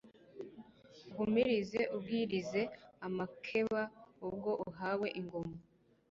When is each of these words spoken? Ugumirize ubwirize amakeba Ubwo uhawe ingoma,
Ugumirize 1.09 1.81
ubwirize 1.95 2.61
amakeba 3.07 3.81
Ubwo 4.27 4.51
uhawe 4.69 5.07
ingoma, 5.19 5.55